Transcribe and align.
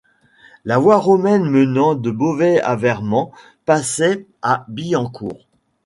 La 0.65 0.79
voie 0.79 0.97
romaine 0.97 1.47
menant 1.47 1.93
de 1.93 2.09
Beauvais 2.09 2.59
à 2.61 2.75
Vermand 2.75 3.31
passait 3.65 4.25
à 4.41 4.65
Billancourt. 4.67 5.47